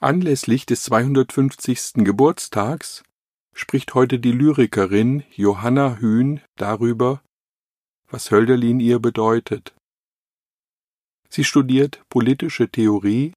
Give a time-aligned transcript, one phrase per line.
[0.00, 2.04] Anlässlich des 250.
[2.04, 3.02] Geburtstags
[3.52, 7.20] spricht heute die Lyrikerin Johanna Hühn darüber,
[8.08, 9.74] was Hölderlin ihr bedeutet.
[11.28, 13.32] Sie studiert politische Theorie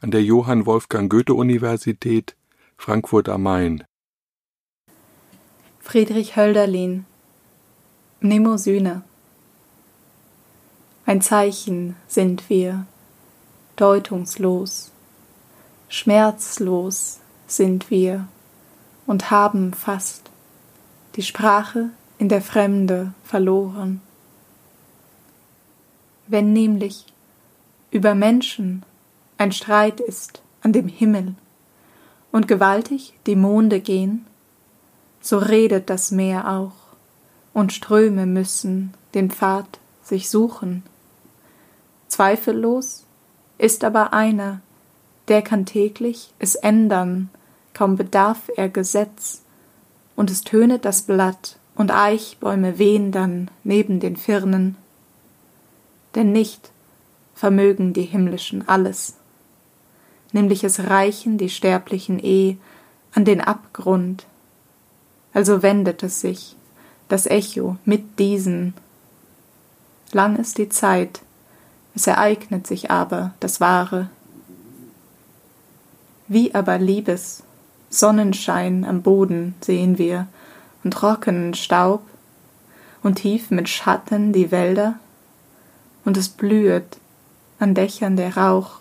[0.00, 2.36] an der Johann Wolfgang Goethe Universität
[2.76, 3.82] Frankfurt am Main.
[5.80, 7.06] Friedrich Hölderlin
[8.20, 9.02] Mnemosyne
[11.06, 12.86] Ein Zeichen sind wir,
[13.74, 14.92] deutungslos
[15.94, 18.26] schmerzlos sind wir
[19.06, 20.28] und haben fast
[21.14, 24.00] die Sprache in der Fremde verloren.
[26.26, 27.06] Wenn nämlich
[27.92, 28.82] über Menschen
[29.38, 31.36] ein Streit ist an dem Himmel
[32.32, 34.26] und gewaltig die Monde gehen,
[35.20, 36.72] so redet das Meer auch,
[37.52, 40.82] und Ströme müssen den Pfad sich suchen.
[42.08, 43.04] Zweifellos
[43.58, 44.60] ist aber einer,
[45.28, 47.30] der kann täglich es ändern,
[47.72, 49.42] kaum bedarf er Gesetz,
[50.16, 54.76] und es tönet das Blatt, und Eichbäume wehen dann neben den Firnen.
[56.14, 56.70] Denn nicht
[57.34, 59.14] vermögen die Himmlischen alles,
[60.32, 62.56] nämlich es reichen die Sterblichen eh
[63.12, 64.26] an den Abgrund.
[65.32, 66.54] Also wendet es sich,
[67.08, 68.74] das Echo mit diesen.
[70.12, 71.22] Lang ist die Zeit,
[71.96, 74.10] es ereignet sich aber das Wahre
[76.28, 77.42] wie aber Liebes
[77.90, 80.26] Sonnenschein am Boden sehen wir
[80.82, 82.02] und trockenen Staub
[83.02, 84.98] und tief mit Schatten die Wälder
[86.04, 86.98] und es blühet
[87.58, 88.80] an Dächern der Rauch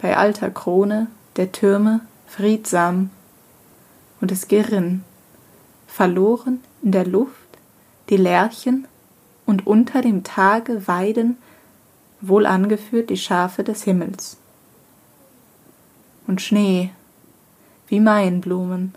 [0.00, 3.10] bei alter Krone der Türme friedsam
[4.20, 5.04] und es girren
[5.86, 7.34] verloren in der Luft
[8.10, 8.86] die Lerchen
[9.46, 11.38] und unter dem Tage weiden
[12.20, 14.36] wohl angeführt die Schafe des Himmels
[16.28, 16.90] und Schnee,
[17.88, 18.94] wie Maienblumen.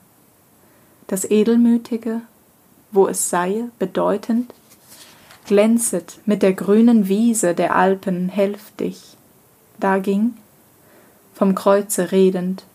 [1.08, 2.22] Das Edelmütige,
[2.92, 4.54] wo es sei, bedeutend,
[5.46, 9.18] glänzet mit der grünen Wiese der Alpen hälftig.
[9.80, 10.36] Da ging,
[11.34, 12.66] vom Kreuze redend,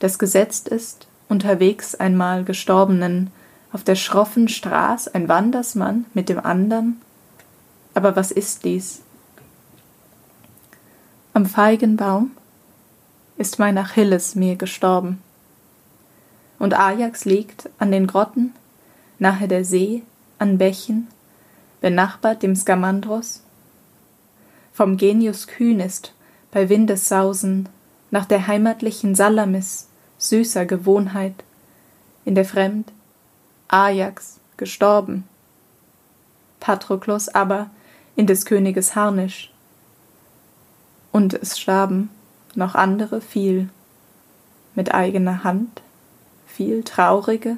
[0.00, 3.30] das gesetzt ist, unterwegs einmal Gestorbenen,
[3.72, 7.00] auf der schroffen Straß ein Wandersmann mit dem andern.
[7.94, 9.02] Aber was ist dies?
[11.32, 12.32] Am Feigenbaum
[13.38, 15.22] ist mein Achilles mir gestorben.
[16.58, 18.52] Und Ajax liegt an den Grotten,
[19.20, 20.02] nahe der See,
[20.38, 21.06] an Bächen,
[21.80, 23.44] benachbart dem Skamandros.
[24.72, 26.12] Vom Genius kühn ist
[26.50, 27.68] bei Windessausen
[28.10, 29.88] nach der heimatlichen Salamis
[30.18, 31.44] süßer Gewohnheit,
[32.24, 32.90] in der Fremd
[33.68, 35.24] Ajax gestorben.
[36.58, 37.70] Patroklos aber
[38.16, 39.52] in des Königes Harnisch.
[41.12, 42.10] Und es starben
[42.54, 43.68] noch andere viel,
[44.74, 45.82] mit eigener Hand,
[46.46, 47.56] viel traurige,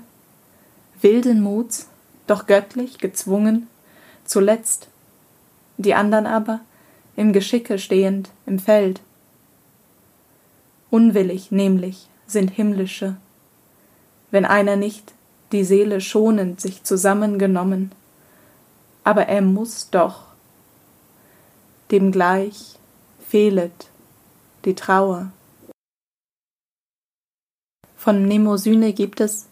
[1.00, 1.88] wilden Muts,
[2.26, 3.68] doch göttlich gezwungen,
[4.24, 4.88] zuletzt,
[5.76, 6.60] die andern aber
[7.16, 9.00] im Geschicke stehend im Feld.
[10.90, 13.16] Unwillig nämlich sind himmlische,
[14.30, 15.12] wenn einer nicht
[15.52, 17.92] die Seele schonend sich zusammengenommen,
[19.04, 20.22] aber er muss doch,
[21.90, 22.78] dem gleich
[23.28, 23.89] fehlet
[24.64, 25.30] die Trauer.
[27.96, 29.46] Von Mnemosyne gibt es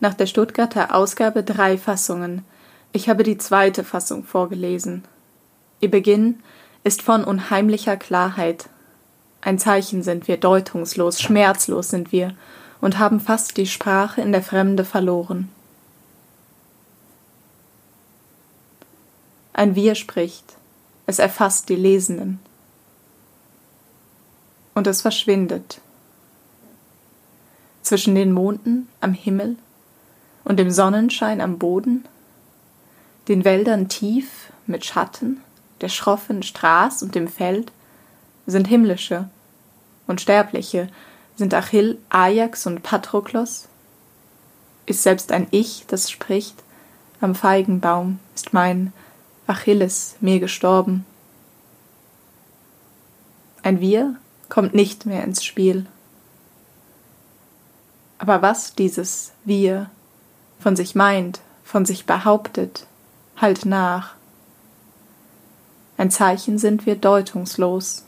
[0.00, 2.44] nach der Stuttgarter Ausgabe drei Fassungen.
[2.92, 5.04] Ich habe die zweite Fassung vorgelesen.
[5.80, 6.42] Ihr Beginn
[6.82, 8.68] ist von unheimlicher Klarheit.
[9.40, 12.34] Ein Zeichen sind wir, deutungslos, schmerzlos sind wir
[12.80, 15.48] und haben fast die Sprache in der Fremde verloren.
[19.52, 20.56] Ein Wir spricht,
[21.06, 22.40] es erfasst die Lesenden
[24.74, 25.80] und es verschwindet.
[27.82, 29.56] Zwischen den Monden am Himmel
[30.44, 32.04] und dem Sonnenschein am Boden,
[33.28, 35.40] den Wäldern tief mit Schatten,
[35.80, 37.72] der schroffen Straß und dem Feld,
[38.46, 39.28] sind himmlische
[40.06, 40.88] und sterbliche,
[41.36, 43.68] sind Achill, Ajax und Patroklos?
[44.86, 46.62] Ist selbst ein Ich, das spricht,
[47.20, 48.92] am Feigenbaum ist mein
[49.46, 51.06] Achilles mir gestorben.
[53.62, 54.16] Ein Wir
[54.48, 55.86] kommt nicht mehr ins Spiel.
[58.18, 59.90] Aber was dieses Wir
[60.58, 62.86] von sich meint, von sich behauptet,
[63.36, 64.14] halt nach.
[65.96, 68.04] Ein Zeichen sind wir deutungslos.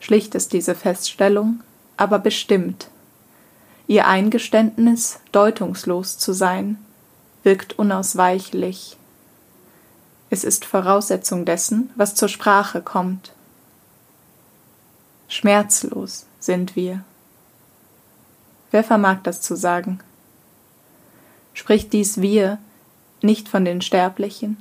[0.00, 1.60] Schlicht ist diese Feststellung,
[1.96, 2.88] aber bestimmt.
[3.86, 6.78] Ihr Eingeständnis, deutungslos zu sein,
[7.44, 8.96] wirkt unausweichlich.
[10.28, 13.32] Es ist Voraussetzung dessen, was zur Sprache kommt.
[15.28, 17.04] Schmerzlos sind wir.
[18.70, 20.00] Wer vermag das zu sagen?
[21.54, 22.58] Spricht dies Wir
[23.22, 24.56] nicht von den Sterblichen,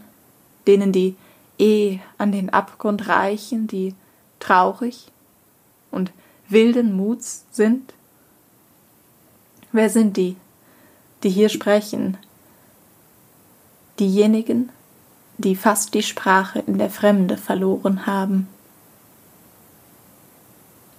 [0.66, 1.16] denen die
[1.60, 3.94] eh an den Abgrund reichen, die
[4.40, 5.12] traurig
[5.92, 6.12] und
[6.50, 7.94] wilden Muts sind?
[9.72, 10.36] Wer sind die,
[11.24, 12.18] die hier sprechen?
[14.00, 14.70] Diejenigen,
[15.38, 18.48] die fast die Sprache in der Fremde verloren haben.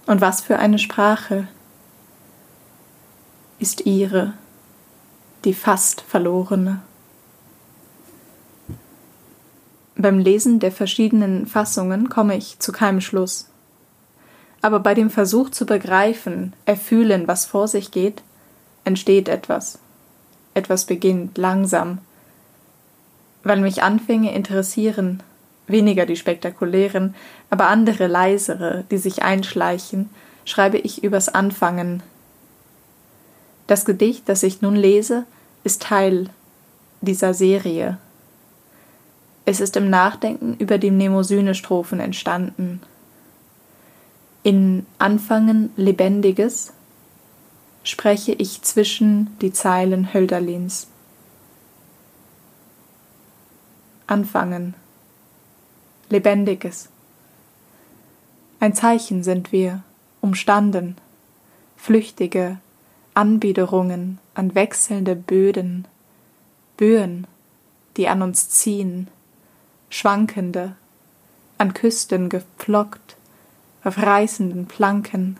[0.07, 1.47] Und was für eine Sprache
[3.59, 4.33] ist ihre,
[5.43, 6.81] die fast verlorene?
[9.97, 13.49] Beim Lesen der verschiedenen Fassungen komme ich zu keinem Schluss.
[14.61, 18.23] Aber bei dem Versuch zu begreifen, erfühlen, was vor sich geht,
[18.85, 19.79] entsteht etwas.
[20.53, 21.99] Etwas beginnt langsam,
[23.43, 25.21] weil mich Anfänge interessieren,
[25.67, 27.15] weniger die spektakulären,
[27.49, 30.09] aber andere leisere, die sich einschleichen,
[30.45, 32.01] schreibe ich übers Anfangen.
[33.67, 35.25] Das Gedicht, das ich nun lese,
[35.63, 36.29] ist Teil
[37.01, 37.97] dieser Serie.
[39.45, 42.81] Es ist im Nachdenken über die Mnemosyne-Strophen entstanden.
[44.43, 46.73] In Anfangen Lebendiges
[47.83, 50.87] spreche ich zwischen die Zeilen Hölderlins.
[54.05, 54.73] Anfangen
[56.09, 56.89] Lebendiges.
[58.59, 59.83] Ein Zeichen sind wir,
[60.21, 60.95] umstanden,
[61.75, 62.57] flüchtige
[63.13, 65.85] Anbiederungen an wechselnde Böden,
[66.77, 67.27] Böen,
[67.97, 69.07] die an uns ziehen,
[69.89, 70.75] schwankende,
[71.57, 73.15] an Küsten gepflockt,
[73.83, 75.37] auf reißenden Planken.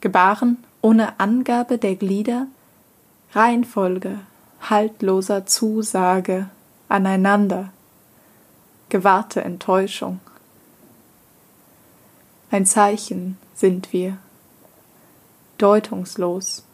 [0.00, 2.46] Gebaren ohne Angabe der Glieder,
[3.32, 4.18] Reihenfolge
[4.60, 6.48] haltloser Zusage
[6.88, 7.72] aneinander,
[8.90, 10.20] gewahrte Enttäuschung.
[12.50, 14.18] Ein Zeichen sind wir,
[15.58, 16.64] deutungslos,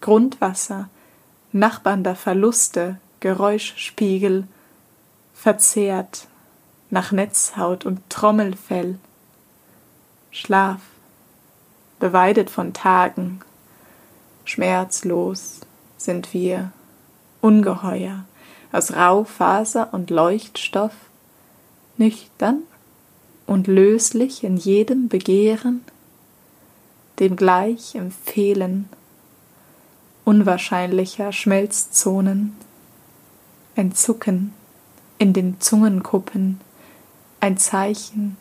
[0.00, 0.88] Grundwasser,
[1.52, 4.46] nachbarnder Verluste, Geräuschspiegel,
[5.34, 6.26] verzehrt.
[6.90, 8.98] Nach Netzhaut und Trommelfell,
[10.30, 10.80] Schlaf,
[11.98, 13.40] beweidet von Tagen,
[14.46, 15.60] schmerzlos
[15.98, 16.72] sind wir,
[17.42, 18.24] ungeheuer,
[18.72, 20.94] aus Raufaser und Leuchtstoff,
[21.98, 22.62] nüchtern
[23.46, 25.82] und löslich in jedem Begehren,
[27.18, 28.88] dem gleich im Fehlen
[30.24, 32.54] unwahrscheinlicher Schmelzzonen,
[33.76, 34.52] ein Zucken
[35.18, 36.60] in den Zungenkuppen,
[37.40, 38.36] ein Zeichen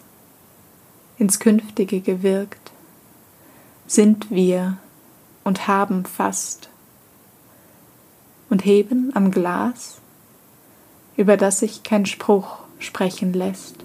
[1.17, 2.71] ins Künftige gewirkt,
[3.87, 4.77] sind wir
[5.43, 6.69] und haben fast
[8.49, 9.99] und heben am Glas
[11.15, 13.76] über das sich kein Spruch sprechen lässt.